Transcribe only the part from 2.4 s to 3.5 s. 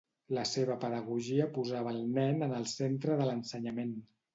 en el centre de